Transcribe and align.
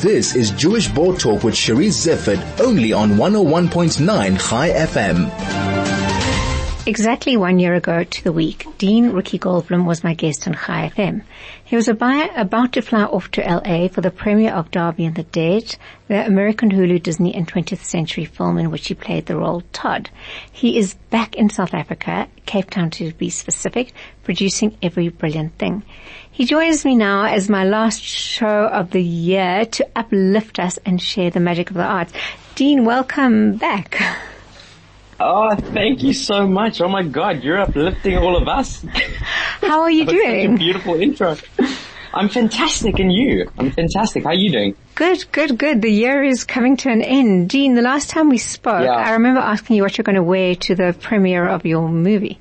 This 0.00 0.36
is 0.36 0.52
Jewish 0.52 0.86
Board 0.86 1.18
Talk 1.18 1.42
with 1.42 1.54
Cherise 1.54 2.06
Zifford, 2.06 2.60
only 2.60 2.92
on 2.92 3.16
101.9 3.16 4.48
Chai 4.48 4.70
FM. 4.70 5.57
Exactly 6.88 7.36
one 7.36 7.58
year 7.58 7.74
ago 7.74 8.02
to 8.02 8.24
the 8.24 8.32
week, 8.32 8.66
Dean 8.78 9.10
Ricky 9.10 9.38
Goldblum 9.38 9.84
was 9.84 10.02
my 10.02 10.14
guest 10.14 10.48
on 10.48 10.54
Chai 10.54 10.90
FM. 10.96 11.22
He 11.62 11.76
was 11.76 11.86
about 11.86 12.72
to 12.72 12.80
fly 12.80 13.02
off 13.02 13.30
to 13.32 13.42
LA 13.42 13.88
for 13.88 14.00
the 14.00 14.10
premiere 14.10 14.54
of 14.54 14.70
Darby 14.70 15.04
and 15.04 15.14
the 15.14 15.24
Dead, 15.24 15.76
the 16.06 16.24
American 16.24 16.70
Hulu 16.70 17.02
Disney 17.02 17.34
and 17.34 17.46
20th 17.46 17.84
century 17.84 18.24
film 18.24 18.56
in 18.56 18.70
which 18.70 18.88
he 18.88 18.94
played 18.94 19.26
the 19.26 19.36
role 19.36 19.64
Todd. 19.74 20.08
He 20.50 20.78
is 20.78 20.94
back 21.10 21.36
in 21.36 21.50
South 21.50 21.74
Africa, 21.74 22.26
Cape 22.46 22.70
Town 22.70 22.88
to 22.92 23.12
be 23.12 23.28
specific, 23.28 23.92
producing 24.24 24.74
every 24.80 25.10
brilliant 25.10 25.58
thing. 25.58 25.82
He 26.30 26.46
joins 26.46 26.86
me 26.86 26.96
now 26.96 27.24
as 27.24 27.50
my 27.50 27.64
last 27.64 28.02
show 28.02 28.66
of 28.66 28.92
the 28.92 29.02
year 29.02 29.66
to 29.66 29.86
uplift 29.94 30.58
us 30.58 30.78
and 30.86 31.02
share 31.02 31.28
the 31.28 31.38
magic 31.38 31.68
of 31.68 31.76
the 31.76 31.84
arts. 31.84 32.14
Dean, 32.54 32.86
welcome 32.86 33.58
back. 33.58 34.00
Oh, 35.20 35.54
thank 35.56 36.02
you 36.02 36.12
so 36.12 36.46
much. 36.46 36.80
Oh 36.80 36.88
my 36.88 37.02
God, 37.02 37.42
you're 37.42 37.60
uplifting 37.60 38.16
all 38.16 38.36
of 38.36 38.46
us. 38.46 38.84
How 39.60 39.80
are 39.80 39.90
you 39.90 40.06
doing? 40.06 40.56
beautiful 40.56 41.00
intro. 41.00 41.36
I'm 42.14 42.28
fantastic 42.28 42.98
and 43.00 43.12
you? 43.12 43.50
I'm 43.58 43.70
fantastic. 43.72 44.22
How 44.22 44.30
are 44.30 44.34
you 44.34 44.50
doing? 44.50 44.76
Good, 44.94 45.24
good, 45.32 45.58
good. 45.58 45.82
The 45.82 45.90
year 45.90 46.22
is 46.22 46.44
coming 46.44 46.76
to 46.78 46.90
an 46.90 47.02
end. 47.02 47.50
Dean, 47.50 47.74
the 47.74 47.82
last 47.82 48.10
time 48.10 48.28
we 48.28 48.38
spoke, 48.38 48.84
yeah. 48.84 48.92
I 48.92 49.12
remember 49.12 49.40
asking 49.40 49.76
you 49.76 49.82
what 49.82 49.98
you're 49.98 50.04
going 50.04 50.16
to 50.16 50.22
wear 50.22 50.54
to 50.54 50.74
the 50.74 50.96
premiere 50.98 51.46
of 51.48 51.66
your 51.66 51.88
movie. 51.88 52.38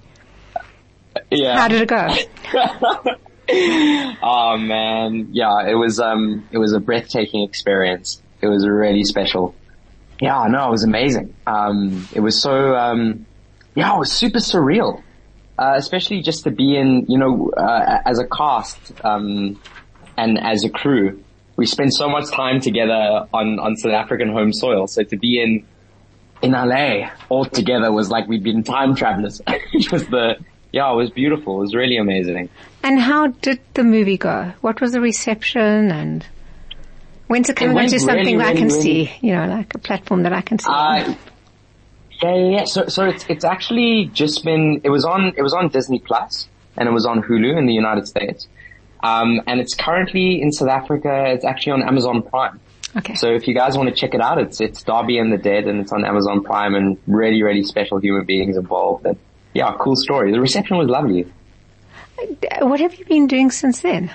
Yeah. 1.32 1.58
How 1.58 1.68
did 1.68 1.82
it 1.82 1.90
go? 1.90 2.08
oh 4.24 4.58
man. 4.58 5.30
Yeah, 5.32 5.68
it 5.68 5.76
was, 5.76 6.00
um, 6.00 6.48
it 6.52 6.60
was 6.60 6.74
a 6.74 6.80
breathtaking 6.80 7.44
experience. 7.44 8.22
It 8.42 8.48
was 8.48 8.68
really 8.68 9.04
special. 9.04 9.56
Yeah, 10.20 10.46
no, 10.50 10.68
it 10.68 10.72
was 10.72 10.84
amazing. 10.84 11.36
Um, 11.46 12.08
it 12.14 12.20
was 12.20 12.42
so, 12.42 12.76
um, 12.76 13.26
yeah, 13.76 13.96
it 13.96 14.00
was 14.00 14.12
super 14.12 14.40
surreal. 14.40 15.04
Uh, 15.60 15.74
especially 15.76 16.22
just 16.22 16.44
to 16.44 16.52
be 16.52 16.78
in, 16.78 17.08
you 17.08 17.18
know, 17.18 17.50
uh, 17.58 18.00
as 18.06 18.20
a 18.20 18.28
cast, 18.28 18.94
um, 19.04 19.60
and 20.16 20.38
as 20.40 20.64
a 20.64 20.70
crew. 20.70 21.24
We 21.56 21.66
spent 21.66 21.96
so 21.96 22.08
much 22.10 22.30
time 22.32 22.60
together 22.60 23.26
on, 23.34 23.60
on 23.60 23.76
South 23.76 23.94
African 23.94 24.32
home 24.32 24.54
soil. 24.54 24.86
So 24.86 25.04
to 25.04 25.18
be 25.18 25.42
in, 25.42 25.66
in 26.44 26.52
LA 26.52 27.10
all 27.30 27.46
together 27.46 27.92
was 27.92 28.12
like 28.12 28.28
we'd 28.28 28.44
been 28.44 28.64
time 28.64 28.94
travelers. 28.94 29.42
it 29.48 29.92
was 29.92 30.06
the, 30.08 30.36
yeah, 30.72 30.92
it 30.92 30.96
was 30.96 31.10
beautiful. 31.10 31.58
It 31.58 31.62
was 31.62 31.76
really 31.76 31.98
amazing. 31.98 32.50
And 32.84 33.00
how 33.00 33.28
did 33.28 33.60
the 33.74 33.84
movie 33.84 34.18
go? 34.18 34.54
What 34.62 34.80
was 34.82 34.92
the 34.92 35.02
reception 35.02 35.92
and? 35.92 36.26
When's 37.28 37.50
it 37.50 37.56
coming 37.58 37.78
onto 37.78 38.00
something 38.00 38.38
really, 38.38 38.44
I 38.44 38.54
can 38.54 38.68
really, 38.68 38.82
see? 38.82 39.12
You 39.22 39.36
know, 39.36 39.48
like 39.48 39.76
a 39.76 39.80
platform 39.80 40.24
that 40.24 40.34
I 40.34 40.42
can 40.42 40.60
see. 40.60 40.70
Uh, 40.70 41.16
yeah, 42.24 42.36
yeah, 42.36 42.50
yeah. 42.50 42.64
So, 42.66 42.88
so 42.88 43.06
it's, 43.06 43.26
it's 43.30 43.44
actually 43.44 44.10
just 44.14 44.44
been, 44.44 44.82
it 44.84 44.90
was 44.90 45.06
on, 45.06 45.34
it 45.36 45.42
was 45.42 45.54
on 45.54 45.68
Disney 45.70 46.00
Plus 46.00 46.48
and 46.78 46.88
it 46.88 46.92
was 46.92 47.06
on 47.06 47.22
Hulu 47.22 47.58
in 47.58 47.66
the 47.66 47.74
United 47.74 48.08
States. 48.08 48.48
Um, 49.04 49.42
and 49.46 49.60
it's 49.60 49.76
currently 49.76 50.42
in 50.42 50.52
South 50.52 50.70
Africa. 50.70 51.26
It's 51.28 51.46
actually 51.46 51.74
on 51.74 51.84
Amazon 51.84 52.24
Prime. 52.24 52.60
Okay. 52.96 53.16
So 53.16 53.30
if 53.30 53.48
you 53.48 53.54
guys 53.54 53.78
want 53.78 53.90
to 53.90 53.96
check 53.96 54.16
it 54.16 54.22
out, 54.22 54.40
it's, 54.40 54.62
it's 54.62 54.82
Darby 54.82 55.20
and 55.20 55.32
the 55.32 55.38
Dead 55.38 55.66
and 55.66 55.82
it's 55.82 55.92
on 55.92 56.06
Amazon 56.06 56.44
Prime 56.44 56.74
and 56.74 56.98
really, 57.06 57.44
really 57.44 57.64
special 57.64 58.00
human 58.00 58.26
beings 58.26 58.58
involved. 58.58 59.06
And 59.06 59.18
yeah, 59.54 59.76
cool 59.80 59.96
story. 59.96 60.32
The 60.32 60.40
reception 60.40 60.78
was 60.78 60.88
lovely. 60.88 61.32
What 62.60 62.80
have 62.80 62.96
you 62.96 63.06
been 63.06 63.28
doing 63.28 63.52
since 63.52 63.82
then? 63.82 64.10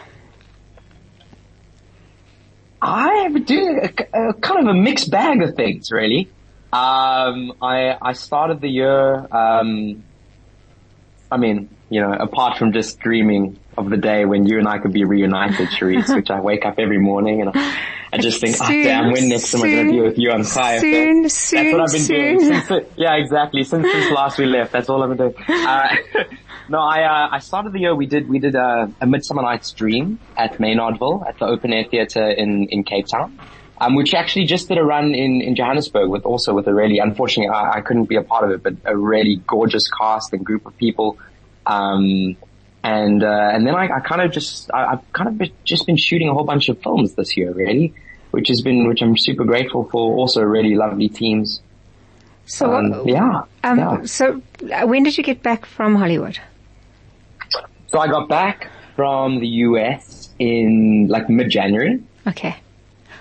I 2.83 3.29
have 3.29 3.47
doing 3.47 3.79
a, 3.79 4.29
a, 4.31 4.35
kind 4.35 4.69
of 4.69 4.75
a 4.75 4.79
mixed 4.79 5.11
bag 5.11 5.41
of 5.41 5.55
things, 5.55 5.93
really. 5.93 6.29
Um, 6.73 7.53
I 7.63 7.97
I 8.03 8.13
started 8.13 8.61
the 8.61 8.69
year. 8.69 9.15
Um, 9.33 10.03
I 11.31 11.37
mean, 11.37 11.71
you 11.91 12.01
know, 12.01 12.13
apart 12.13 12.59
from 12.59 12.73
just 12.73 12.99
dreaming 12.99 13.59
of 13.79 13.89
the 13.89 13.97
day 13.97 14.25
when 14.25 14.47
you 14.47 14.59
and 14.59 14.67
I 14.67 14.79
could 14.79 14.93
be 14.93 15.05
reunited, 15.05 15.69
Cherise, 15.69 16.15
which 16.15 16.31
I 16.31 16.41
wake 16.41 16.67
up 16.67 16.79
every 16.79 16.99
morning 16.99 17.41
and 17.41 17.51
I, 17.55 17.79
I 18.13 18.19
just 18.19 18.41
think, 18.41 18.57
ah, 18.61 18.67
soon, 18.67 18.81
oh 18.81 18.85
damn, 18.85 19.13
when 19.13 19.29
next 19.29 19.55
am 19.55 19.63
I 19.63 19.71
going 19.71 19.87
to 19.87 19.93
be 19.93 20.01
with 20.01 20.19
you 20.19 20.31
on 20.33 20.45
Chai 20.45 20.79
Soon, 20.79 21.29
soon, 21.29 21.65
That's 21.65 21.73
what 21.73 21.81
I've 21.83 21.93
been 21.93 22.03
soon. 22.03 22.39
doing. 22.39 22.61
Since, 22.63 22.87
yeah, 22.97 23.15
exactly. 23.15 23.63
Since 23.63 23.91
since 23.91 24.11
last 24.11 24.39
we 24.39 24.47
left, 24.47 24.73
that's 24.73 24.89
all 24.89 25.03
I've 25.03 25.17
been 25.17 25.33
doing. 25.33 25.35
Uh, 25.49 25.89
no, 26.69 26.79
I 26.79 27.03
uh, 27.03 27.29
I 27.33 27.39
started 27.39 27.73
the 27.73 27.81
year. 27.81 27.95
We 27.95 28.07
did 28.07 28.29
we 28.29 28.39
did 28.39 28.55
a, 28.55 28.91
a 29.01 29.07
Midsummer 29.07 29.43
Night's 29.43 29.73
Dream 29.73 30.19
at 30.37 30.59
Maynardville 30.59 31.27
at 31.27 31.39
the 31.39 31.47
Open 31.47 31.73
Air 31.73 31.85
Theatre 31.85 32.31
in 32.31 32.69
in 32.71 32.85
Cape 32.85 33.07
Town. 33.07 33.39
Um, 33.81 33.97
which 33.97 34.15
actually 34.15 34.45
just 34.45 34.69
did 34.69 34.79
a 34.79 34.85
run 34.85 35.13
in, 35.13 35.41
in 35.41 35.57
Johannesburg 35.57 36.09
with 36.09 36.25
also 36.25 36.55
with 36.55 36.69
a 36.69 36.75
really, 36.75 36.99
unfortunately 37.01 37.49
I, 37.53 37.79
I 37.79 37.81
couldn't 37.81 38.05
be 38.05 38.15
a 38.15 38.23
part 38.23 38.45
of 38.45 38.53
it, 38.53 38.63
but 38.63 38.75
a 38.85 38.97
really 38.97 39.43
gorgeous 39.45 39.91
cast 39.91 40.33
and 40.33 40.47
group 40.47 40.67
of 40.67 40.77
people. 40.77 41.19
Um, 41.67 42.37
and, 42.85 43.25
uh, 43.25 43.51
and 43.53 43.67
then 43.67 43.75
I, 43.75 43.89
I 43.97 43.99
kind 43.99 44.21
of 44.21 44.31
just, 44.31 44.71
I, 44.73 44.91
have 44.91 45.05
kind 45.13 45.29
of 45.31 45.39
been, 45.39 45.51
just 45.65 45.85
been 45.85 45.97
shooting 45.97 46.29
a 46.29 46.33
whole 46.33 46.45
bunch 46.45 46.69
of 46.69 46.81
films 46.81 47.15
this 47.15 47.37
year 47.37 47.53
really, 47.53 47.93
which 48.31 48.47
has 48.49 48.61
been, 48.61 48.87
which 48.87 49.03
I'm 49.03 49.19
super 49.19 49.45
grateful 49.45 49.89
for. 49.91 50.17
Also 50.17 50.43
really 50.43 50.77
lovely 50.77 51.09
teams. 51.09 51.61
So, 52.47 52.73
um, 52.75 53.09
yeah, 53.09 53.43
um, 53.65 53.79
yeah. 53.79 54.05
So 54.05 54.43
uh, 54.73 54.87
when 54.87 55.03
did 55.03 55.19
you 55.19 55.25
get 55.25 55.43
back 55.43 55.67
from 55.67 55.97
Hollywood? 55.97 56.39
So 57.93 57.99
I 57.99 58.09
got 58.09 58.29
back 58.29 58.71
from 58.97 59.39
the 59.39 59.47
US 59.47 60.31
in 60.39 61.09
like 61.09 61.29
mid-January. 61.29 62.03
Okay. 62.27 62.57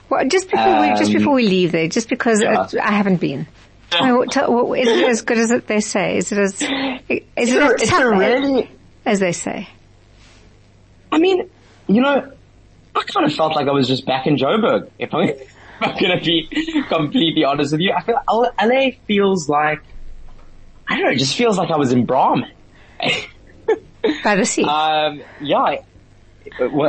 Well, 0.10 0.28
just 0.28 0.50
before 0.50 0.68
um, 0.68 0.90
we 0.90 0.98
just 0.98 1.14
before 1.14 1.34
we 1.34 1.48
leave 1.48 1.72
there, 1.72 1.88
just 1.88 2.10
because 2.10 2.42
yeah. 2.42 2.66
it, 2.66 2.76
I 2.80 2.92
haven't 2.92 3.18
been. 3.18 3.48
Yeah. 3.92 4.24
tell, 4.30 4.74
is 4.74 4.88
it 4.88 5.10
as 5.10 5.22
good 5.22 5.38
as 5.38 5.52
it, 5.52 5.68
they 5.68 5.82
say? 5.82 6.18
Is 6.18 6.32
it 6.32 6.38
as 6.38 6.62
is 6.62 7.54
it 7.54 7.82
as 7.82 7.90
tough 7.90 8.04
really, 8.04 8.70
as 9.06 9.20
they 9.20 9.34
say? 9.34 9.68
I 11.12 11.18
mean, 11.18 11.50
you 11.88 12.02
know, 12.02 12.32
I 12.96 13.04
kind 13.04 13.26
of 13.26 13.34
felt 13.34 13.56
like 13.56 13.68
I 13.68 13.72
was 13.72 13.88
just 13.88 14.06
back 14.06 14.28
in 14.28 14.38
Joburg. 14.38 14.90
If 14.98 15.14
I'm, 15.14 15.30
if 15.30 15.56
I'm 15.82 15.98
going 15.98 16.18
to 16.18 16.24
be 16.24 16.84
completely 16.88 17.44
honest 17.44 17.74
with 17.74 17.82
you, 17.82 17.92
I 17.92 18.02
feel 18.04 18.22
LA 18.30 18.92
feels 19.08 19.50
like 19.50 19.82
I 20.88 20.96
don't 20.96 21.06
know. 21.06 21.12
It 21.12 21.20
just 21.20 21.36
feels 21.36 21.58
like 21.58 21.72
I 21.72 21.78
was 21.78 21.92
in 21.92 22.06
Braam. 22.06 22.46
By 24.24 24.36
the 24.36 24.46
sea. 24.46 24.64
Um, 24.64 25.22
yeah. 25.40 25.78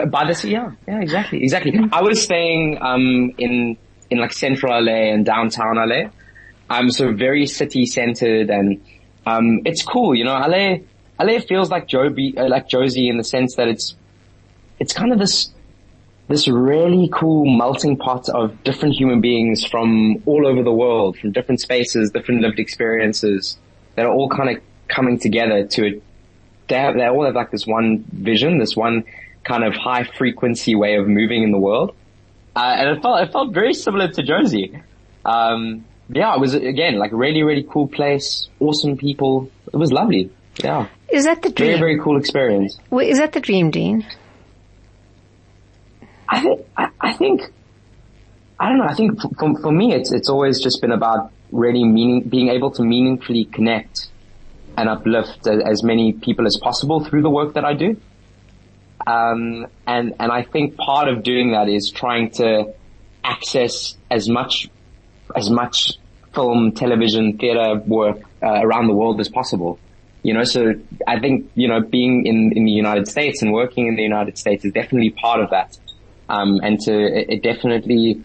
by 0.06 0.26
the 0.26 0.34
sea, 0.34 0.52
yeah. 0.52 0.72
Yeah, 0.86 1.00
exactly. 1.00 1.42
Exactly. 1.42 1.78
I 1.92 2.02
was 2.02 2.22
staying, 2.22 2.78
um, 2.80 3.32
in, 3.38 3.76
in 4.10 4.18
like 4.18 4.32
central 4.32 4.72
LA 4.84 5.12
and 5.12 5.24
downtown 5.24 5.76
LA. 5.76 6.10
I'm 6.70 6.84
Um, 6.84 6.90
so 6.90 7.12
very 7.12 7.46
city 7.46 7.86
centered 7.86 8.48
and, 8.50 8.82
um, 9.26 9.60
it's 9.64 9.82
cool, 9.82 10.14
you 10.14 10.24
know, 10.24 10.32
LA, 10.32 10.78
LA 11.20 11.38
feels 11.40 11.70
like 11.70 11.86
Joby, 11.86 12.34
uh, 12.36 12.48
like 12.48 12.68
Jozi 12.68 13.08
in 13.10 13.18
the 13.18 13.24
sense 13.24 13.56
that 13.56 13.68
it's, 13.68 13.94
it's 14.78 14.92
kind 14.92 15.12
of 15.12 15.18
this, 15.18 15.50
this 16.28 16.48
really 16.48 17.10
cool 17.12 17.44
melting 17.44 17.98
pot 17.98 18.28
of 18.30 18.62
different 18.64 18.94
human 18.94 19.20
beings 19.20 19.64
from 19.64 20.22
all 20.24 20.46
over 20.46 20.62
the 20.62 20.72
world, 20.72 21.18
from 21.18 21.30
different 21.32 21.60
spaces, 21.60 22.10
different 22.10 22.40
lived 22.40 22.58
experiences 22.58 23.58
that 23.96 24.06
are 24.06 24.12
all 24.12 24.28
kind 24.28 24.56
of 24.56 24.62
coming 24.88 25.18
together 25.18 25.66
to 25.66 26.00
they 26.72 27.06
all 27.06 27.24
have 27.24 27.34
like 27.34 27.50
this 27.50 27.66
one 27.66 28.04
vision, 28.12 28.58
this 28.58 28.76
one 28.76 29.04
kind 29.44 29.64
of 29.64 29.74
high 29.74 30.04
frequency 30.04 30.74
way 30.74 30.96
of 30.96 31.08
moving 31.08 31.42
in 31.42 31.50
the 31.50 31.58
world. 31.58 31.94
Uh, 32.54 32.74
and 32.78 32.96
it 32.96 33.02
felt, 33.02 33.20
it 33.20 33.32
felt 33.32 33.52
very 33.52 33.74
similar 33.74 34.08
to 34.08 34.22
Jozi. 34.22 34.82
Um, 35.24 35.84
yeah, 36.08 36.34
it 36.34 36.40
was 36.40 36.54
again 36.54 36.98
like 36.98 37.12
a 37.12 37.16
really, 37.16 37.42
really 37.42 37.66
cool 37.68 37.88
place, 37.88 38.48
awesome 38.60 38.96
people. 38.96 39.50
It 39.72 39.76
was 39.76 39.90
lovely. 39.90 40.30
Yeah. 40.62 40.88
Is 41.10 41.24
that 41.24 41.42
the 41.42 41.50
dream? 41.50 41.78
Very, 41.78 41.78
very 41.78 42.00
cool 42.00 42.18
experience. 42.18 42.78
Well, 42.90 43.06
is 43.06 43.18
that 43.18 43.32
the 43.32 43.40
dream, 43.40 43.70
Dean? 43.70 44.06
I 46.28 46.40
think, 46.40 46.66
I, 46.76 46.88
I 47.00 47.12
think, 47.12 47.42
I 48.58 48.68
don't 48.68 48.78
know. 48.78 48.84
I 48.84 48.94
think 48.94 49.20
for, 49.20 49.60
for 49.60 49.72
me, 49.72 49.94
it's, 49.94 50.12
it's 50.12 50.28
always 50.28 50.62
just 50.62 50.80
been 50.80 50.92
about 50.92 51.30
really 51.50 51.84
meaning, 51.84 52.22
being 52.22 52.48
able 52.48 52.70
to 52.72 52.82
meaningfully 52.82 53.44
connect 53.44 54.08
and 54.76 54.88
uplift 54.88 55.46
as 55.46 55.82
many 55.82 56.12
people 56.12 56.46
as 56.46 56.58
possible 56.60 57.04
through 57.04 57.22
the 57.22 57.30
work 57.30 57.54
that 57.54 57.64
I 57.64 57.74
do. 57.74 58.00
Um, 59.06 59.66
and 59.86 60.14
and 60.20 60.30
I 60.30 60.42
think 60.42 60.76
part 60.76 61.08
of 61.08 61.22
doing 61.22 61.52
that 61.52 61.68
is 61.68 61.90
trying 61.90 62.30
to 62.32 62.72
access 63.24 63.96
as 64.10 64.28
much 64.28 64.68
as 65.34 65.50
much 65.50 65.94
film, 66.34 66.72
television, 66.72 67.38
theater 67.38 67.80
work 67.86 68.20
uh, 68.42 68.60
around 68.62 68.86
the 68.86 68.94
world 68.94 69.20
as 69.20 69.28
possible. 69.28 69.78
You 70.22 70.34
know, 70.34 70.44
so 70.44 70.74
I 71.06 71.18
think 71.18 71.50
you 71.54 71.68
know 71.68 71.80
being 71.80 72.26
in 72.26 72.52
in 72.54 72.64
the 72.64 72.70
United 72.70 73.08
States 73.08 73.42
and 73.42 73.52
working 73.52 73.88
in 73.88 73.96
the 73.96 74.02
United 74.02 74.38
States 74.38 74.64
is 74.64 74.72
definitely 74.72 75.10
part 75.10 75.40
of 75.40 75.50
that. 75.50 75.76
Um, 76.28 76.60
and 76.62 76.80
to 76.82 76.92
it, 76.94 77.26
it 77.28 77.42
definitely, 77.42 78.22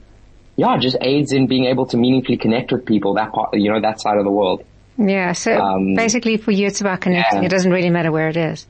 yeah, 0.56 0.78
just 0.78 0.98
aids 1.02 1.32
in 1.34 1.48
being 1.48 1.66
able 1.66 1.88
to 1.88 1.98
meaningfully 1.98 2.38
connect 2.38 2.72
with 2.72 2.86
people 2.86 3.16
that 3.16 3.34
part, 3.34 3.50
you 3.54 3.72
know, 3.72 3.82
that 3.82 4.00
side 4.00 4.18
of 4.18 4.24
the 4.24 4.32
world. 4.32 4.64
Yeah, 4.98 5.34
so 5.34 5.58
um, 5.58 5.96
basically 5.96 6.38
for 6.38 6.52
you 6.52 6.68
it's 6.68 6.82
about 6.82 7.02
connecting. 7.02 7.40
Yeah. 7.40 7.46
It 7.46 7.50
doesn't 7.50 7.72
really 7.72 7.90
matter 7.90 8.12
where 8.12 8.30
it 8.30 8.38
is. 8.38 8.66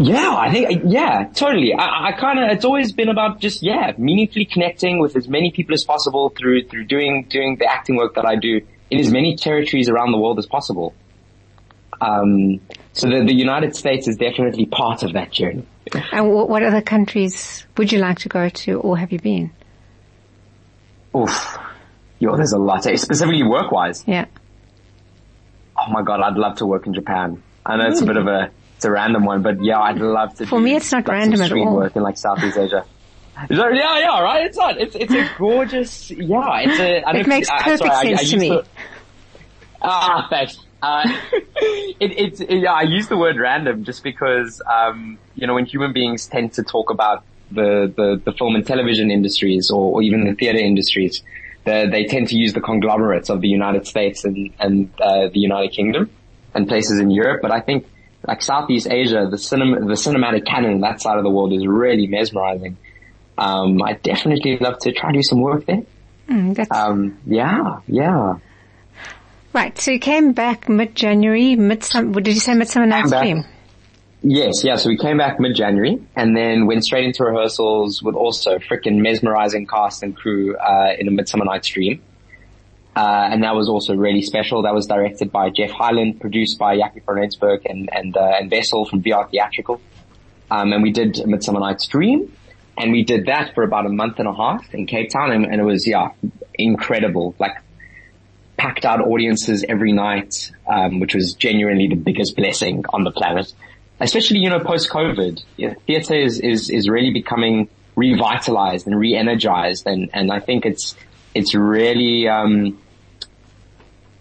Yeah, 0.00 0.32
I 0.32 0.52
think, 0.52 0.82
yeah, 0.86 1.24
totally. 1.34 1.72
I, 1.74 2.10
I 2.10 2.12
kind 2.12 2.38
of, 2.38 2.50
it's 2.50 2.64
always 2.64 2.92
been 2.92 3.08
about 3.08 3.40
just, 3.40 3.64
yeah, 3.64 3.92
meaningfully 3.98 4.44
connecting 4.44 5.00
with 5.00 5.16
as 5.16 5.26
many 5.26 5.50
people 5.50 5.74
as 5.74 5.82
possible 5.82 6.28
through, 6.28 6.68
through 6.68 6.84
doing, 6.84 7.26
doing 7.28 7.56
the 7.58 7.66
acting 7.66 7.96
work 7.96 8.14
that 8.14 8.24
I 8.24 8.36
do 8.36 8.60
in 8.90 9.00
as 9.00 9.10
many 9.10 9.34
territories 9.34 9.88
around 9.88 10.12
the 10.12 10.18
world 10.18 10.38
as 10.38 10.46
possible. 10.46 10.94
Um, 12.00 12.60
so 12.92 13.08
the, 13.08 13.24
the 13.24 13.34
United 13.34 13.74
States 13.74 14.06
is 14.06 14.16
definitely 14.16 14.66
part 14.66 15.02
of 15.02 15.14
that 15.14 15.32
journey. 15.32 15.66
And 16.12 16.30
what 16.30 16.62
other 16.62 16.82
countries 16.82 17.66
would 17.76 17.90
you 17.90 17.98
like 17.98 18.20
to 18.20 18.28
go 18.28 18.48
to 18.48 18.80
or 18.80 18.96
have 18.98 19.10
you 19.10 19.18
been? 19.18 19.50
Oof. 21.16 21.58
Yo, 22.20 22.36
there's 22.36 22.52
a 22.52 22.58
lot, 22.58 22.82
specifically 22.82 23.42
work-wise. 23.42 24.04
Yeah. 24.06 24.26
Oh 25.76 25.90
my 25.90 26.02
god, 26.02 26.20
I'd 26.20 26.36
love 26.36 26.56
to 26.58 26.66
work 26.66 26.86
in 26.86 26.94
Japan. 26.94 27.42
I 27.64 27.76
know 27.76 27.86
it's 27.88 28.00
a 28.00 28.06
bit 28.06 28.16
of 28.16 28.26
a, 28.26 28.50
it's 28.76 28.84
a 28.84 28.90
random 28.90 29.24
one, 29.24 29.42
but 29.42 29.62
yeah, 29.62 29.78
I'd 29.78 29.98
love 29.98 30.34
to. 30.36 30.46
For 30.46 30.60
me, 30.60 30.74
it's 30.74 30.90
not 30.90 31.06
random 31.06 31.40
at 31.40 31.52
all. 31.52 31.76
Work 31.76 31.94
in 31.96 32.02
like 32.02 32.16
Southeast 32.16 32.56
Asia. 32.56 32.84
yeah, 33.50 33.98
yeah, 33.98 34.20
right. 34.20 34.46
It's 34.46 34.56
not. 34.56 34.80
It's 34.80 34.96
it's 34.96 35.12
a 35.12 35.30
gorgeous. 35.38 36.10
Yeah, 36.10 36.60
it's 36.60 36.80
a. 36.80 37.02
I 37.02 37.16
it 37.18 37.26
makes 37.28 37.48
perfect 37.50 37.92
sorry, 37.92 38.16
sense 38.16 38.20
I, 38.20 38.22
I 38.22 38.30
to 38.30 38.36
me. 38.36 38.48
The, 38.48 38.66
ah, 39.82 40.26
thanks. 40.28 40.58
Uh, 40.82 41.02
it, 41.32 41.96
it's 42.00 42.40
it, 42.40 42.58
yeah. 42.58 42.72
I 42.72 42.82
use 42.82 43.06
the 43.06 43.16
word 43.16 43.36
random 43.36 43.84
just 43.84 44.02
because 44.02 44.60
um, 44.72 45.18
you 45.36 45.46
know 45.46 45.54
when 45.54 45.66
human 45.66 45.92
beings 45.92 46.26
tend 46.26 46.52
to 46.54 46.64
talk 46.64 46.90
about 46.90 47.22
the 47.52 47.92
the, 47.94 48.20
the 48.24 48.32
film 48.32 48.56
and 48.56 48.66
television 48.66 49.10
industries 49.10 49.70
or, 49.70 49.94
or 49.94 50.02
even 50.02 50.24
the 50.24 50.34
theater 50.34 50.58
industries, 50.58 51.22
the, 51.68 51.88
they 51.90 52.04
tend 52.04 52.28
to 52.28 52.36
use 52.36 52.52
the 52.52 52.60
conglomerates 52.60 53.28
of 53.28 53.40
the 53.40 53.48
United 53.48 53.86
States 53.86 54.24
and 54.24 54.52
and 54.58 54.90
uh, 55.00 55.28
the 55.28 55.40
United 55.40 55.72
Kingdom 55.72 56.10
and 56.54 56.66
places 56.66 56.98
in 56.98 57.10
Europe. 57.10 57.40
But 57.42 57.52
I 57.52 57.60
think 57.60 57.86
like 58.26 58.42
Southeast 58.42 58.88
Asia, 58.90 59.28
the 59.30 59.38
cinema, 59.38 59.80
the 59.80 59.98
cinematic 60.06 60.46
canon 60.46 60.80
that 60.80 61.00
side 61.00 61.18
of 61.18 61.24
the 61.24 61.30
world 61.30 61.52
is 61.52 61.66
really 61.66 62.06
mesmerizing. 62.06 62.76
Um, 63.36 63.82
I 63.82 63.92
definitely 63.92 64.58
love 64.58 64.78
to 64.80 64.92
try 64.92 65.12
to 65.12 65.18
do 65.18 65.22
some 65.22 65.40
work 65.40 65.66
there. 65.66 65.82
Mm, 66.28 66.72
um, 66.72 67.18
yeah, 67.26 67.80
yeah. 67.86 68.38
Right. 69.52 69.78
So 69.80 69.92
you 69.92 70.00
came 70.00 70.32
back 70.32 70.68
mid-January, 70.68 71.56
mid-summer, 71.56 72.10
what 72.10 72.24
did 72.24 72.34
you 72.34 72.40
say 72.40 72.54
Midsummer 72.54 72.86
Night's 72.86 73.10
Dream? 73.10 73.44
Yes, 74.22 74.64
yeah. 74.64 74.76
So 74.76 74.88
we 74.88 74.96
came 74.96 75.18
back 75.18 75.38
mid-January 75.38 76.04
and 76.16 76.36
then 76.36 76.66
went 76.66 76.84
straight 76.84 77.04
into 77.04 77.24
rehearsals 77.24 78.02
with 78.02 78.16
also 78.16 78.58
freaking 78.58 78.96
mesmerizing 79.00 79.66
cast 79.66 80.02
and 80.02 80.16
crew, 80.16 80.56
uh, 80.56 80.94
in 80.98 81.06
a 81.06 81.10
Midsummer 81.10 81.44
Night's 81.44 81.68
Dream. 81.68 82.02
Uh, 82.96 83.28
and 83.30 83.44
that 83.44 83.54
was 83.54 83.68
also 83.68 83.94
really 83.94 84.22
special. 84.22 84.62
That 84.62 84.74
was 84.74 84.86
directed 84.86 85.30
by 85.30 85.50
Jeff 85.50 85.70
Hyland, 85.70 86.20
produced 86.20 86.58
by 86.58 86.76
Jackie 86.76 87.00
van 87.06 87.14
Rensburg 87.14 87.64
and, 87.64 87.88
and, 87.92 88.16
uh, 88.16 88.32
and 88.40 88.50
Wessel 88.50 88.86
from 88.86 89.02
VR 89.02 89.30
Theatrical. 89.30 89.80
Um, 90.50 90.72
and 90.72 90.82
we 90.82 90.90
did 90.90 91.24
Midsummer 91.24 91.60
Night's 91.60 91.86
Dream 91.86 92.32
and 92.76 92.92
we 92.92 93.04
did 93.04 93.26
that 93.26 93.54
for 93.54 93.62
about 93.62 93.86
a 93.86 93.88
month 93.88 94.18
and 94.18 94.28
a 94.28 94.34
half 94.34 94.72
in 94.74 94.86
Cape 94.86 95.10
Town 95.10 95.30
and, 95.30 95.44
and 95.44 95.60
it 95.60 95.64
was, 95.64 95.86
yeah, 95.86 96.10
incredible. 96.54 97.34
Like 97.38 97.56
packed 98.56 98.84
out 98.84 99.00
audiences 99.00 99.64
every 99.68 99.92
night, 99.92 100.50
um, 100.66 100.98
which 101.00 101.14
was 101.14 101.34
genuinely 101.34 101.88
the 101.88 101.96
biggest 101.96 102.36
blessing 102.36 102.84
on 102.90 103.04
the 103.04 103.12
planet. 103.12 103.52
Especially, 104.00 104.38
you 104.38 104.50
know, 104.50 104.60
post-COVID, 104.60 105.42
yeah, 105.56 105.74
theater 105.86 106.14
is, 106.14 106.40
is, 106.40 106.70
is 106.70 106.88
really 106.88 107.12
becoming 107.12 107.68
revitalized 107.96 108.86
and 108.86 108.98
re-energized 108.98 109.86
and, 109.86 110.10
and 110.12 110.30
I 110.32 110.38
think 110.38 110.64
it's, 110.66 110.94
it's 111.34 111.54
really, 111.54 112.28
um, 112.28 112.78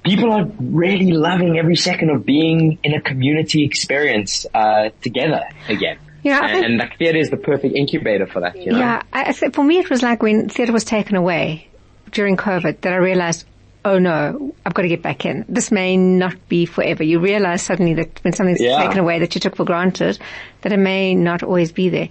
people 0.03 0.31
are 0.31 0.45
really 0.59 1.11
loving 1.11 1.59
every 1.59 1.75
second 1.75 2.09
of 2.09 2.25
being 2.25 2.79
in 2.83 2.95
a 2.95 3.01
community 3.01 3.63
experience 3.65 4.45
uh, 4.53 4.89
together 5.01 5.43
again. 5.67 5.99
Yeah, 6.23 6.43
and, 6.43 6.65
and 6.65 6.77
like 6.77 6.97
theatre 6.97 7.19
is 7.19 7.29
the 7.29 7.37
perfect 7.37 7.75
incubator 7.75 8.25
for 8.25 8.41
that. 8.41 8.57
You 8.57 8.71
know? 8.71 8.79
Yeah, 8.79 9.03
I, 9.13 9.31
for 9.33 9.63
me 9.63 9.77
it 9.77 9.89
was 9.89 10.01
like 10.01 10.23
when 10.23 10.49
theatre 10.49 10.73
was 10.73 10.83
taken 10.83 11.15
away 11.15 11.67
during 12.11 12.35
COVID 12.35 12.81
that 12.81 12.93
I 12.93 12.97
realized, 12.97 13.45
oh 13.85 13.99
no, 13.99 14.55
I've 14.65 14.73
got 14.73 14.83
to 14.83 14.87
get 14.87 15.01
back 15.01 15.25
in. 15.25 15.45
This 15.47 15.71
may 15.71 15.97
not 15.97 16.35
be 16.49 16.65
forever. 16.65 17.03
You 17.03 17.19
realize 17.19 17.61
suddenly 17.61 17.93
that 17.95 18.23
when 18.23 18.33
something's 18.33 18.61
yeah. 18.61 18.81
taken 18.83 18.99
away 18.99 19.19
that 19.19 19.35
you 19.35 19.41
took 19.41 19.55
for 19.55 19.65
granted, 19.65 20.19
that 20.61 20.73
it 20.73 20.77
may 20.77 21.15
not 21.15 21.43
always 21.43 21.71
be 21.71 21.89
there. 21.89 22.09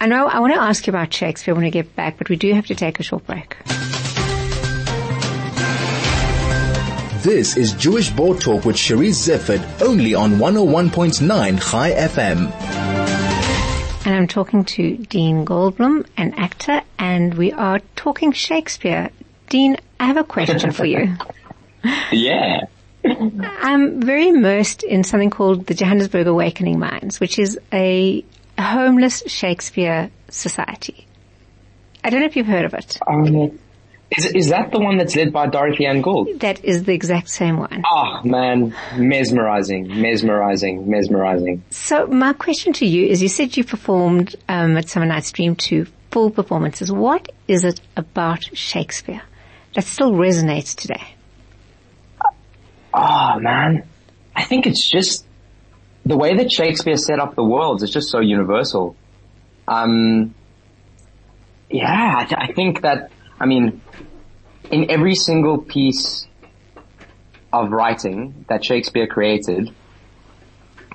I 0.00 0.06
know 0.06 0.26
I 0.26 0.40
want 0.40 0.54
to 0.54 0.60
ask 0.60 0.86
you 0.86 0.92
about 0.92 1.12
Shakespeare 1.12 1.54
when 1.54 1.64
we 1.64 1.70
get 1.70 1.94
back, 1.96 2.18
but 2.18 2.28
we 2.28 2.36
do 2.36 2.52
have 2.54 2.66
to 2.66 2.74
take 2.74 3.00
a 3.00 3.02
short 3.02 3.26
break. 3.26 3.56
This 7.22 7.56
is 7.56 7.72
Jewish 7.72 8.10
Board 8.10 8.40
Talk 8.40 8.64
with 8.64 8.76
Cherise 8.76 9.28
Zifford 9.28 9.82
only 9.82 10.14
on 10.14 10.34
101.9 10.34 11.70
Chai 11.70 11.90
FM. 11.90 12.52
And 14.06 14.14
I'm 14.16 14.28
talking 14.28 14.64
to 14.64 14.96
Dean 14.96 15.44
Goldblum, 15.44 16.06
an 16.16 16.32
actor, 16.34 16.80
and 16.98 17.34
we 17.34 17.52
are 17.52 17.80
talking 17.96 18.30
Shakespeare. 18.30 19.10
Dean, 19.48 19.76
I 20.00 20.06
have 20.06 20.16
a 20.16 20.24
question 20.24 20.70
for 20.70 20.84
you. 20.84 21.16
yeah. 22.12 22.60
I'm 23.04 24.00
very 24.02 24.28
immersed 24.28 24.82
in 24.82 25.04
something 25.04 25.30
called 25.30 25.66
the 25.66 25.74
Johannesburg 25.74 26.26
Awakening 26.26 26.78
Minds, 26.78 27.20
which 27.20 27.38
is 27.38 27.58
a 27.72 28.24
homeless 28.58 29.22
Shakespeare 29.26 30.10
society. 30.28 31.06
I 32.04 32.10
don't 32.10 32.20
know 32.20 32.26
if 32.26 32.36
you've 32.36 32.46
heard 32.46 32.64
of 32.64 32.74
it. 32.74 32.98
Um, 33.06 33.58
is, 34.16 34.26
is 34.26 34.48
that 34.48 34.72
the 34.72 34.80
one 34.80 34.96
that's 34.96 35.14
led 35.14 35.32
by 35.32 35.46
Dorothy 35.48 35.84
Ann 35.86 36.00
Gould? 36.00 36.40
That 36.40 36.64
is 36.64 36.84
the 36.84 36.94
exact 36.94 37.28
same 37.28 37.58
one. 37.58 37.82
Oh 37.90 38.22
man, 38.24 38.74
mesmerizing, 38.96 40.00
mesmerizing, 40.00 40.88
mesmerizing. 40.88 41.62
So 41.70 42.06
my 42.06 42.32
question 42.32 42.72
to 42.74 42.86
you 42.86 43.06
is, 43.06 43.20
you 43.20 43.28
said 43.28 43.56
you 43.56 43.64
performed 43.64 44.34
um, 44.48 44.74
Midsummer 44.74 45.06
Night's 45.06 45.30
Dream 45.30 45.56
two 45.56 45.86
full 46.10 46.30
performances. 46.30 46.90
What 46.90 47.30
is 47.48 47.64
it 47.64 47.80
about 47.96 48.44
Shakespeare 48.56 49.22
that 49.74 49.84
still 49.84 50.12
resonates 50.12 50.74
today? 50.74 51.14
Oh 52.92 53.38
man, 53.38 53.84
I 54.34 54.44
think 54.44 54.66
it's 54.66 54.86
just 54.86 55.26
the 56.04 56.16
way 56.16 56.36
that 56.36 56.50
Shakespeare 56.50 56.96
set 56.96 57.20
up 57.20 57.34
the 57.34 57.44
worlds 57.44 57.82
is 57.82 57.90
just 57.90 58.10
so 58.10 58.20
universal. 58.20 58.96
Um, 59.66 60.34
yeah, 61.70 62.26
I, 62.30 62.44
I 62.48 62.52
think 62.52 62.82
that 62.82 63.10
I 63.38 63.46
mean, 63.46 63.80
in 64.70 64.90
every 64.90 65.14
single 65.14 65.58
piece 65.58 66.26
of 67.52 67.70
writing 67.70 68.44
that 68.48 68.64
Shakespeare 68.64 69.06
created, 69.06 69.74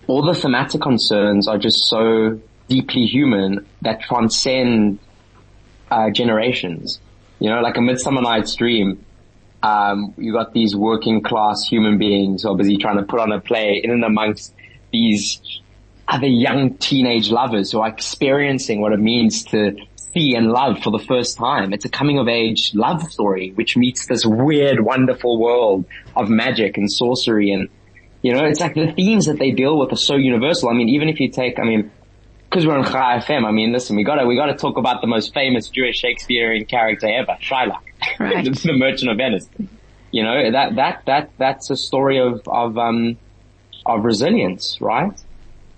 all 0.08 0.26
the 0.26 0.34
thematic 0.34 0.82
concerns 0.82 1.48
are 1.48 1.58
just 1.58 1.88
so 1.88 2.42
deeply 2.68 3.06
human 3.06 3.66
that 3.82 4.02
transcend 4.02 5.00
uh, 5.90 6.10
generations. 6.10 7.00
You 7.44 7.50
know, 7.50 7.60
like 7.60 7.76
a 7.76 7.82
Midsummer 7.82 8.22
Night's 8.22 8.56
Dream, 8.56 9.06
um, 9.62 10.14
you 10.18 10.32
got 10.32 10.54
these 10.54 10.78
working 10.78 11.22
class 11.22 11.62
human 11.62 11.98
beings 11.98 12.44
who 12.44 12.50
are 12.52 12.56
busy 12.56 12.78
trying 12.78 12.96
to 12.96 13.04
put 13.04 13.20
on 13.20 13.34
a 13.34 13.42
play 13.42 13.82
in 13.84 13.92
and 13.92 14.06
amongst 14.06 14.56
these 14.94 15.42
other 16.08 16.28
young 16.28 16.78
teenage 16.78 17.32
lovers 17.32 17.70
who 17.70 17.82
are 17.82 17.90
experiencing 17.90 18.80
what 18.80 18.94
it 18.94 19.00
means 19.02 19.44
to 19.44 19.76
see 19.98 20.36
and 20.36 20.54
love 20.54 20.82
for 20.82 20.90
the 20.90 21.04
first 21.06 21.36
time. 21.36 21.74
It's 21.74 21.84
a 21.84 21.90
coming 21.90 22.18
of 22.18 22.30
age 22.30 22.74
love 22.76 23.04
story, 23.12 23.52
which 23.56 23.76
meets 23.76 24.06
this 24.06 24.26
weird, 24.26 24.80
wonderful 24.80 25.38
world 25.38 25.84
of 26.16 26.30
magic 26.30 26.78
and 26.78 26.90
sorcery 26.90 27.52
and, 27.52 27.68
you 28.22 28.34
know, 28.34 28.46
it's 28.46 28.62
like 28.62 28.76
the 28.76 28.94
themes 28.94 29.26
that 29.26 29.38
they 29.38 29.52
deal 29.52 29.78
with 29.78 29.92
are 29.92 29.98
so 29.98 30.16
universal. 30.16 30.70
I 30.70 30.74
mean, 30.76 30.88
even 30.88 31.10
if 31.10 31.20
you 31.20 31.28
take, 31.28 31.60
I 31.60 31.64
mean, 31.64 31.92
cause 32.54 32.68
we're 32.68 32.78
on 32.78 32.86
Chai 32.86 33.18
FM, 33.18 33.46
I 33.46 33.52
mean, 33.52 33.72
listen, 33.72 33.96
we 33.96 34.04
gotta, 34.04 34.26
we 34.28 34.36
gotta 34.36 34.54
talk 34.54 34.78
about 34.78 35.02
the 35.02 35.08
most 35.08 35.34
famous 35.34 35.70
Jewish 35.70 35.98
Shakespearean 35.98 36.66
character 36.66 37.08
ever, 37.08 37.38
Shylock. 37.42 37.82
Right. 38.20 38.46
the 38.64 38.74
Merchant 38.74 39.10
of 39.10 39.18
Venice. 39.18 39.50
You 40.12 40.24
know, 40.24 40.52
that, 40.52 40.76
that, 40.76 41.04
that, 41.08 41.32
that's 41.40 41.70
a 41.72 41.76
story 41.76 42.20
of, 42.20 42.42
of, 42.46 42.78
um, 42.78 43.18
of 43.86 44.04
resilience, 44.04 44.78
right? 44.80 45.20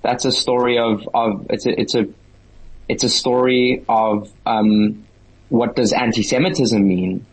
That's 0.02 0.26
a 0.26 0.32
story 0.32 0.78
of, 0.78 1.08
of, 1.14 1.48
it's 1.50 1.66
a, 1.66 1.80
it's 1.80 1.96
a, 1.96 2.08
it's 2.90 3.04
a 3.04 3.10
story 3.10 3.84
of 3.88 4.32
um, 4.46 5.06
what 5.50 5.76
does 5.76 5.94
anti-Semitism 5.94 6.86
mean. 6.86 7.26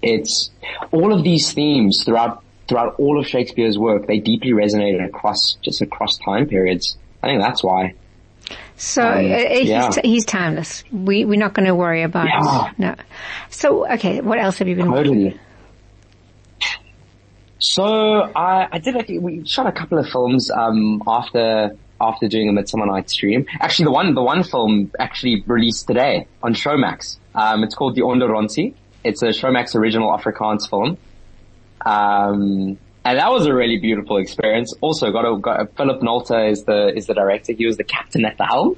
It's 0.00 0.50
all 0.92 1.12
of 1.12 1.24
these 1.24 1.52
themes 1.52 2.04
throughout 2.04 2.42
throughout 2.68 2.96
all 2.98 3.18
of 3.18 3.26
Shakespeare's 3.26 3.78
work. 3.78 4.06
They 4.06 4.18
deeply 4.18 4.50
resonated 4.50 5.04
across 5.04 5.56
just 5.62 5.80
across 5.80 6.18
time 6.18 6.46
periods. 6.46 6.98
I 7.22 7.28
think 7.28 7.40
that's 7.40 7.64
why. 7.64 7.94
So 8.76 9.02
um, 9.02 9.16
uh, 9.16 9.18
he's, 9.18 9.68
yeah. 9.68 9.90
he's 10.02 10.24
timeless. 10.24 10.84
We 10.92 11.24
we're 11.24 11.38
not 11.38 11.54
going 11.54 11.66
to 11.66 11.74
worry 11.74 12.02
about 12.02 12.26
yeah. 12.26 12.72
no. 12.78 12.94
So 13.50 13.90
okay, 13.92 14.20
what 14.20 14.38
else 14.38 14.58
have 14.58 14.68
you 14.68 14.76
been? 14.76 14.86
Totally. 14.86 15.38
So 17.58 17.84
I 17.84 18.68
I 18.70 18.78
did 18.78 18.96
a, 18.96 19.18
we 19.18 19.44
shot 19.46 19.66
a 19.66 19.72
couple 19.72 19.98
of 19.98 20.08
films 20.08 20.50
um, 20.50 21.02
after 21.06 21.76
after 22.00 22.28
doing 22.28 22.48
a 22.48 22.52
Midsummer 22.52 22.86
Night's 22.86 23.14
Dream. 23.14 23.46
Actually, 23.60 23.86
the 23.86 23.92
one, 23.92 24.14
the 24.14 24.22
one 24.22 24.42
film 24.42 24.90
actually 24.98 25.42
released 25.46 25.86
today 25.86 26.26
on 26.42 26.54
Showmax. 26.54 27.18
Um, 27.34 27.64
it's 27.64 27.74
called 27.74 27.94
The 27.96 28.02
Onderronsie. 28.02 28.74
It's 29.04 29.22
a 29.22 29.28
Showmax 29.28 29.74
original 29.74 30.16
Afrikaans 30.16 30.68
film. 30.68 30.96
Um, 31.84 32.78
and 33.04 33.18
that 33.18 33.30
was 33.30 33.46
a 33.46 33.54
really 33.54 33.78
beautiful 33.78 34.18
experience. 34.18 34.74
Also 34.80 35.10
got 35.12 35.24
a, 35.24 35.38
got 35.38 35.60
a, 35.60 35.66
Philip 35.66 36.00
Nolter 36.02 36.50
is 36.50 36.64
the, 36.64 36.92
is 36.94 37.06
the 37.06 37.14
director. 37.14 37.52
He 37.52 37.66
was 37.66 37.76
the 37.76 37.84
captain 37.84 38.24
at 38.24 38.36
the 38.36 38.44
helm. 38.44 38.76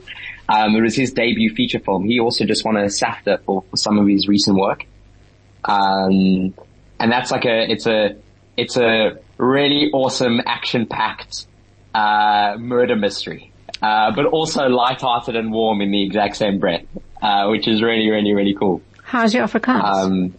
Um, 0.48 0.76
it 0.76 0.80
was 0.82 0.94
his 0.94 1.12
debut 1.12 1.54
feature 1.54 1.78
film. 1.80 2.04
He 2.04 2.20
also 2.20 2.44
just 2.44 2.64
won 2.64 2.76
a 2.76 2.84
SAFTA 2.84 3.42
for, 3.44 3.62
for 3.70 3.76
some 3.76 3.98
of 3.98 4.06
his 4.06 4.28
recent 4.28 4.56
work. 4.56 4.84
Um, 5.64 6.54
and 6.98 7.12
that's 7.12 7.30
like 7.30 7.44
a, 7.44 7.70
it's 7.70 7.86
a, 7.86 8.16
it's 8.56 8.76
a 8.76 9.18
really 9.38 9.90
awesome 9.92 10.40
action 10.46 10.86
packed, 10.86 11.46
uh, 11.94 12.56
murder 12.58 12.96
mystery. 12.96 13.52
Uh, 13.82 14.14
but 14.14 14.26
also 14.26 14.68
light-hearted 14.68 15.34
and 15.34 15.50
warm 15.50 15.80
in 15.80 15.90
the 15.90 16.04
exact 16.04 16.36
same 16.36 16.58
breath, 16.58 16.84
uh, 17.22 17.48
which 17.48 17.66
is 17.66 17.82
really, 17.82 18.10
really, 18.10 18.34
really 18.34 18.54
cool. 18.54 18.82
How's 19.02 19.32
your 19.32 19.46
Afrikaans? 19.46 19.82
Um, 19.82 20.34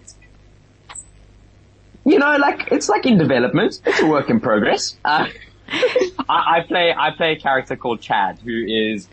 you 2.06 2.20
know, 2.20 2.38
like, 2.38 2.72
it's 2.72 2.90
like 2.90 3.06
in 3.06 3.18
development. 3.18 3.82
It's 3.86 4.02
a 4.02 4.06
work 4.06 4.30
in 4.30 4.40
progress. 4.40 4.96
Uh, 5.06 5.28
I, 5.70 6.58
I, 6.58 6.64
play, 6.68 6.94
I 6.98 7.12
play 7.12 7.34
a 7.34 7.40
character 7.40 7.76
called 7.76 8.02
Chad 8.02 8.40
who 8.40 8.66
is 8.68 9.08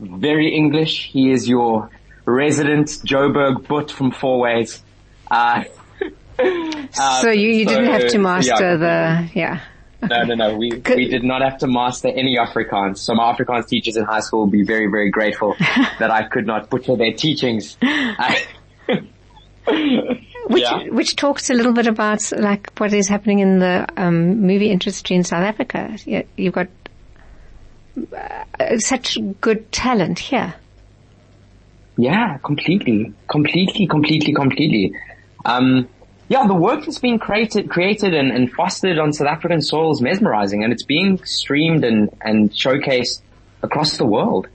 very 0.00 0.54
English. 0.54 1.10
He 1.10 1.30
is 1.30 1.48
your 1.48 1.90
resident 2.24 2.88
Joburg 2.88 3.66
Boet 3.66 3.90
from 3.90 4.12
Fourways. 4.12 4.80
Uh, 5.30 5.64
so 6.92 7.30
you, 7.30 7.50
you 7.50 7.64
so, 7.64 7.70
didn't 7.70 7.90
have 7.90 8.08
to 8.10 8.18
master 8.18 8.52
yeah. 8.52 8.76
the, 8.76 9.30
yeah. 9.34 9.60
No, 10.00 10.22
no, 10.22 10.34
no. 10.34 10.56
We, 10.56 10.70
we 10.70 11.08
did 11.08 11.24
not 11.24 11.42
have 11.42 11.58
to 11.58 11.66
master 11.66 12.08
any 12.08 12.36
Afrikaans. 12.36 12.98
So 12.98 13.14
my 13.14 13.32
Afrikaans 13.32 13.66
teachers 13.66 13.96
in 13.96 14.04
high 14.04 14.20
school 14.20 14.40
will 14.40 14.46
be 14.46 14.62
very, 14.62 14.86
very 14.86 15.10
grateful 15.10 15.56
that 15.98 16.10
I 16.10 16.28
could 16.28 16.46
not 16.46 16.70
butcher 16.70 16.96
their 16.96 17.12
teachings. 17.12 17.76
Which, 20.48 20.62
yeah. 20.62 20.88
which 20.88 21.16
talks 21.16 21.50
a 21.50 21.54
little 21.54 21.72
bit 21.72 21.86
about 21.86 22.32
like 22.32 22.72
what 22.78 22.92
is 22.92 23.06
happening 23.08 23.40
in 23.40 23.58
the 23.58 23.86
um, 23.96 24.40
movie 24.40 24.70
industry 24.70 25.16
in 25.16 25.24
South 25.24 25.44
Africa. 25.44 25.96
You've 26.36 26.54
got 26.54 26.68
uh, 28.12 28.78
such 28.78 29.18
good 29.40 29.70
talent 29.72 30.18
here. 30.18 30.54
Yeah, 31.96 32.38
completely, 32.38 33.12
completely, 33.28 33.86
completely, 33.86 34.32
completely. 34.32 34.94
Um, 35.44 35.88
yeah, 36.28 36.46
the 36.46 36.54
work 36.54 36.84
that's 36.84 36.98
being 36.98 37.18
created, 37.18 37.68
created 37.68 38.14
and, 38.14 38.30
and, 38.30 38.52
fostered 38.52 38.98
on 38.98 39.12
South 39.12 39.28
African 39.28 39.62
soil 39.62 39.92
is 39.92 40.00
mesmerizing 40.00 40.62
and 40.62 40.72
it's 40.72 40.84
being 40.84 41.22
streamed 41.24 41.84
and, 41.84 42.10
and 42.20 42.50
showcased 42.52 43.22
across 43.62 43.96
the 43.96 44.06
world. 44.06 44.46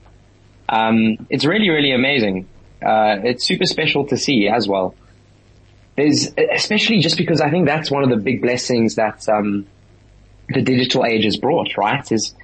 Um, 0.68 1.26
it's 1.30 1.44
really, 1.44 1.68
really 1.68 1.92
amazing. 1.92 2.48
Uh, 2.84 3.16
it's 3.24 3.46
super 3.46 3.66
special 3.66 4.06
to 4.06 4.16
see 4.16 4.48
as 4.48 4.66
well. 4.68 4.94
There's, 5.96 6.32
especially 6.52 6.98
just 6.98 7.16
because 7.16 7.40
I 7.40 7.50
think 7.50 7.66
that's 7.66 7.90
one 7.90 8.02
of 8.02 8.10
the 8.10 8.16
big 8.16 8.42
blessings 8.42 8.96
that, 8.96 9.28
um, 9.28 9.66
the 10.48 10.62
digital 10.62 11.04
age 11.04 11.24
has 11.24 11.36
brought, 11.36 11.76
right? 11.76 12.10
Is 12.10 12.34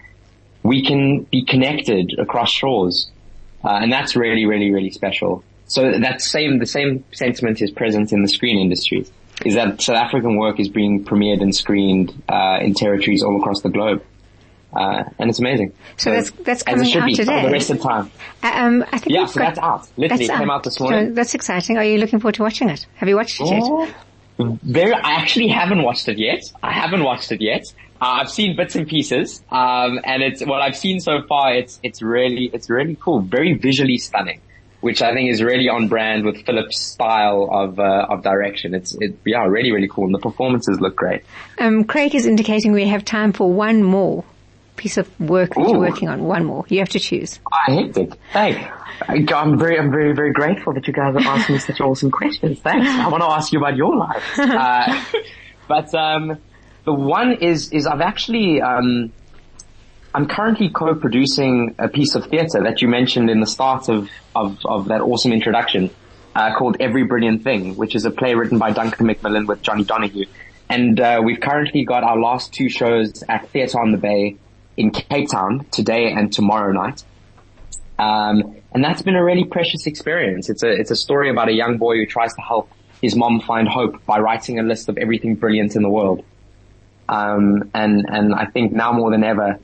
we 0.63 0.85
can 0.85 1.23
be 1.25 1.45
connected 1.45 2.19
across 2.19 2.51
shores. 2.51 3.11
Uh, 3.63 3.81
and 3.83 3.93
that's 3.93 4.17
really, 4.17 4.47
really, 4.47 4.73
really 4.73 4.91
special. 4.91 5.45
So 5.67 5.99
that 5.99 6.21
same, 6.21 6.59
the 6.59 6.67
same 6.67 7.05
sentiment 7.13 7.61
is 7.61 7.71
present 7.71 8.13
in 8.13 8.23
the 8.23 8.29
screen 8.29 8.59
industry. 8.59 9.07
Is 9.45 9.55
that 9.55 9.81
South 9.81 9.97
African 9.97 10.37
work 10.37 10.61
is 10.61 10.69
being 10.69 11.05
premiered 11.05 11.43
and 11.43 11.55
screened, 11.55 12.13
uh, 12.29 12.59
in 12.61 12.75
territories 12.75 13.23
all 13.23 13.39
across 13.39 13.63
the 13.63 13.69
globe. 13.69 14.03
Uh, 14.73 15.05
and 15.19 15.31
it's 15.31 15.41
amazing. 15.41 15.73
So, 15.97 16.11
so 16.11 16.11
that's, 16.11 16.31
that's 16.31 16.63
coming 16.63 16.97
out 16.97 17.11
today. 17.11 17.41
For 17.41 17.47
the 17.49 17.53
rest 17.53 17.71
of 17.71 17.79
the 17.79 17.83
time. 17.83 18.11
Uh, 18.43 18.53
um, 18.55 18.85
I 18.93 18.99
think 18.99 19.17
yeah, 19.17 19.27
so 19.27 19.41
got, 19.41 19.47
that's 19.47 19.59
out. 19.59 19.89
Literally 19.97 20.27
that's 20.27 20.39
came 20.39 20.51
out. 20.51 20.57
out 20.57 20.63
this 20.65 20.81
morning. 20.81 21.09
So 21.09 21.15
that's 21.15 21.35
exciting. 21.35 21.77
Are 21.77 21.85
you 21.85 21.99
looking 21.99 22.21
forward 22.21 22.37
to 22.37 22.43
watching 22.43 22.69
it? 22.69 22.87
Have 22.95 23.09
you 23.09 23.17
watched 23.17 23.41
it 23.41 23.49
oh, 23.51 23.85
yet? 23.85 23.95
Very, 24.63 24.95
I 24.95 25.15
actually 25.17 25.49
haven't 25.49 25.83
watched 25.83 26.09
it 26.09 26.19
yet. 26.19 26.43
I 26.63 26.73
haven't 26.73 27.03
watched 27.03 27.33
it 27.33 27.41
yet. 27.43 27.65
Uh, 28.01 28.21
I've 28.23 28.31
seen 28.31 28.57
bits 28.57 28.77
and 28.77 28.89
pieces, 28.89 29.43
um, 29.51 30.01
and 30.05 30.23
it's 30.23 30.43
what 30.43 30.63
I've 30.63 30.77
seen 30.77 31.01
so 31.01 31.21
far. 31.29 31.53
It's 31.53 31.79
it's 31.83 32.01
really 32.01 32.51
it's 32.55 32.71
really 32.71 32.97
cool, 32.99 33.21
very 33.21 33.53
visually 33.53 33.99
stunning, 33.99 34.41
which 34.81 35.03
I 35.03 35.13
think 35.13 35.31
is 35.31 35.43
really 35.43 35.69
on 35.69 35.89
brand 35.89 36.25
with 36.25 36.47
Philip's 36.47 36.81
style 36.81 37.51
of 37.53 37.79
uh, 37.79 38.07
of 38.09 38.23
direction. 38.23 38.75
It's 38.75 38.97
it, 38.99 39.19
yeah, 39.27 39.45
really 39.45 39.71
really 39.71 39.89
cool, 39.89 40.07
and 40.07 40.15
the 40.15 40.19
performances 40.19 40.81
look 40.81 40.97
great. 40.97 41.25
Um, 41.59 41.85
Craig 41.85 42.15
is 42.15 42.25
indicating 42.25 42.73
we 42.73 42.89
have 42.89 43.05
time 43.05 43.35
for 43.35 43.53
one 43.53 43.83
more 43.83 44.25
piece 44.81 44.97
of 44.97 45.09
work 45.21 45.55
that 45.55 45.61
Ooh. 45.61 45.71
you're 45.71 45.79
working 45.79 46.09
on. 46.09 46.25
One 46.25 46.45
more, 46.45 46.65
you 46.69 46.79
have 46.81 46.89
to 46.91 47.01
choose. 47.01 47.39
I 47.53 47.73
hate 47.73 47.97
it. 47.97 48.17
Hey, 48.33 48.69
I'm 49.09 49.59
very 49.59 49.79
I'm 49.79 49.91
very 49.91 50.15
very 50.15 50.33
grateful 50.33 50.75
that 50.75 50.87
you 50.87 50.93
guys 50.93 51.15
are 51.15 51.21
asking 51.21 51.55
me 51.55 51.59
such 51.61 51.81
awesome 51.81 52.11
questions. 52.11 52.59
Thanks. 52.61 52.89
I 52.89 53.09
want 53.09 53.23
to 53.23 53.31
ask 53.31 53.53
you 53.53 53.59
about 53.59 53.77
your 53.77 53.97
life, 53.97 54.25
uh, 54.39 55.03
but 55.69 55.95
um 55.95 56.39
the 56.85 56.95
one 56.95 57.35
is, 57.35 57.73
is 57.73 57.87
I've 57.87 58.01
actually, 58.01 58.61
um, 58.61 59.13
I'm 60.15 60.27
currently 60.27 60.71
co-producing 60.71 61.75
a 61.79 61.89
piece 61.89 62.15
of 62.15 62.27
theatre 62.27 62.63
that 62.65 62.83
you 62.83 62.89
mentioned 62.89 63.31
in 63.31 63.41
the 63.41 63.47
start 63.47 63.89
of, 63.89 64.09
of, 64.35 64.59
of 64.65 64.89
that 64.89 65.01
awesome 65.01 65.33
introduction, 65.33 65.91
uh, 66.35 66.55
called 66.57 66.77
Every 66.81 67.05
Brilliant 67.05 67.45
Thing, 67.45 67.77
which 67.77 67.95
is 67.95 68.05
a 68.05 68.11
play 68.11 68.35
written 68.35 68.59
by 68.59 68.71
Duncan 68.71 69.07
Macmillan 69.07 69.47
with 69.47 69.63
Jonny 69.63 69.85
Donahoe. 69.85 70.25
And, 70.69 70.99
uh, 71.01 71.21
we've 71.25 71.41
currently 71.41 71.85
got 71.85 72.03
our 72.05 72.19
last 72.19 72.53
two 72.53 72.69
shows 72.69 73.23
at 73.29 73.49
Theatre 73.51 73.81
on 73.81 73.93
the 73.93 73.99
Bay 73.99 74.37
in 74.77 74.91
Cape 74.91 75.29
Town 75.31 75.67
today 75.71 76.13
and 76.13 76.33
tomorrow 76.33 76.73
night. 76.73 77.03
Um, 77.99 78.57
and 78.73 78.83
that's 78.83 79.03
been 79.03 79.17
a 79.17 79.25
really 79.25 79.45
precious 79.45 79.87
experience. 79.87 80.49
It's 80.49 80.63
a, 80.63 80.71
it's 80.71 80.91
a 80.91 80.97
story 80.97 81.29
about 81.29 81.49
a 81.49 81.53
young 81.53 81.77
boy 81.77 81.97
who 81.97 82.07
tries 82.07 82.33
to 82.35 82.41
help 82.41 82.71
his 83.03 83.15
mom 83.15 83.41
find 83.41 83.69
hope 83.69 84.05
by 84.07 84.21
writing 84.21 84.59
a 84.59 84.63
list 84.63 84.89
of 84.89 84.97
everything 84.97 85.35
brilliant 85.35 85.77
in 85.77 85.83
the 85.83 85.91
world. 85.91 86.25
Um, 87.09 87.71
and, 87.75 88.07
and 88.09 88.35
I 88.35 88.47
think 88.47 88.73
now 88.73 88.93
more 88.93 89.11
than 89.11 89.25
ever, 89.25 89.59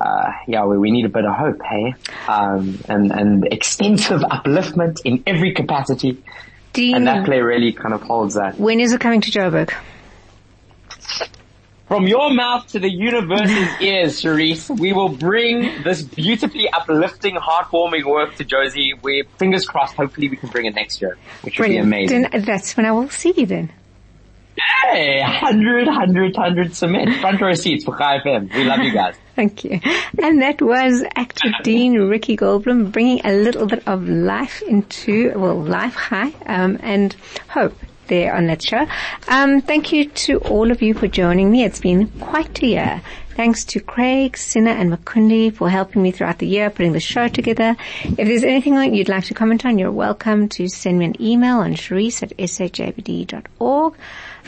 uh, 0.00 0.32
yeah, 0.48 0.64
we, 0.64 0.78
we 0.78 0.90
need 0.90 1.04
a 1.04 1.08
bit 1.08 1.24
of 1.24 1.34
hope, 1.34 1.62
hey? 1.62 1.94
Um, 2.26 2.78
and, 2.88 3.12
and 3.12 3.46
extensive 3.46 4.20
upliftment 4.22 5.00
in 5.04 5.22
every 5.26 5.52
capacity. 5.52 6.22
And 6.76 7.06
that 7.06 7.24
play 7.24 7.40
really 7.40 7.72
kind 7.72 7.94
of 7.94 8.02
holds 8.02 8.34
that. 8.34 8.58
When 8.58 8.80
is 8.80 8.92
it 8.92 9.00
coming 9.00 9.20
to 9.20 9.30
Joburg? 9.30 9.72
From 11.90 12.06
your 12.06 12.32
mouth 12.32 12.68
to 12.68 12.78
the 12.78 12.88
universe's 12.88 13.68
ears, 13.80 14.22
Cherise, 14.22 14.78
we 14.78 14.92
will 14.92 15.08
bring 15.08 15.82
this 15.82 16.02
beautifully 16.02 16.68
uplifting, 16.70 17.34
heartwarming 17.34 18.04
work 18.04 18.36
to 18.36 18.44
Jozi. 18.44 18.92
We 19.02 19.24
fingers 19.38 19.66
crossed, 19.66 19.96
hopefully 19.96 20.28
we 20.28 20.36
can 20.36 20.50
bring 20.50 20.66
it 20.66 20.76
next 20.76 21.02
year, 21.02 21.18
which 21.42 21.58
would 21.58 21.66
be 21.66 21.78
amazing. 21.78 22.28
Then 22.30 22.44
that's 22.44 22.76
when 22.76 22.86
I 22.86 22.92
will 22.92 23.10
see 23.10 23.34
you 23.36 23.44
then. 23.44 23.72
Hey, 24.84 25.18
100, 25.20 25.88
100, 25.88 26.36
100 26.36 26.76
submit. 26.76 27.20
Front 27.20 27.40
row 27.40 27.54
seats 27.54 27.84
for 27.84 27.98
Chai 27.98 28.20
FM. 28.20 28.54
We 28.54 28.62
love 28.62 28.78
you 28.84 28.92
guys. 28.92 29.16
Thank 29.34 29.64
you. 29.64 29.80
And 30.22 30.40
that 30.42 30.62
was 30.62 31.02
actor 31.16 31.50
Dean 31.64 31.94
Ricky 32.02 32.36
Goldblum 32.36 32.92
bringing 32.92 33.20
a 33.26 33.32
little 33.32 33.66
bit 33.66 33.82
of 33.88 34.08
life 34.08 34.62
into, 34.62 35.32
well, 35.34 35.60
life 35.60 35.94
high, 35.96 36.32
um, 36.46 36.78
and 36.82 37.16
hope 37.48 37.74
there 38.10 38.34
on 38.34 38.46
that 38.48 38.62
show. 38.62 38.86
Um, 39.28 39.62
thank 39.62 39.92
you 39.92 40.04
to 40.26 40.36
all 40.40 40.70
of 40.70 40.82
you 40.82 40.92
for 40.92 41.08
joining 41.08 41.50
me. 41.50 41.64
It's 41.64 41.80
been 41.80 42.08
quite 42.20 42.62
a 42.62 42.66
year. 42.66 43.02
Thanks 43.34 43.64
to 43.66 43.80
Craig, 43.80 44.36
Sinna 44.36 44.72
and 44.72 44.92
Makundi 44.92 45.54
for 45.54 45.70
helping 45.70 46.02
me 46.02 46.10
throughout 46.10 46.38
the 46.38 46.46
year 46.46 46.68
putting 46.68 46.92
the 46.92 47.00
show 47.00 47.28
together. 47.28 47.74
If 48.04 48.16
there's 48.28 48.44
anything 48.44 48.94
you'd 48.94 49.08
like 49.08 49.24
to 49.24 49.34
comment 49.34 49.64
on, 49.64 49.78
you're 49.78 49.90
welcome 49.90 50.50
to 50.50 50.68
send 50.68 50.98
me 50.98 51.06
an 51.06 51.22
email 51.22 51.60
on 51.60 51.72
cherise 51.72 52.22
at 52.22 52.36
sajbd.org. 52.36 53.94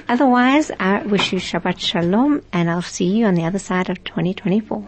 Otherwise, 0.09 0.71
I 0.79 1.03
wish 1.05 1.33
you 1.33 1.39
Shabbat 1.39 1.81
Shalom 1.81 2.43
and 2.53 2.71
I'll 2.71 2.83
see 2.83 3.07
you 3.07 3.25
on 3.25 3.35
the 3.35 3.45
other 3.45 3.59
side 3.59 3.89
of 3.89 4.05
2024. 4.05 4.87